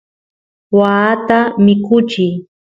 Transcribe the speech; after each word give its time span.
waata 0.77 1.57
mikuchiy 1.57 2.33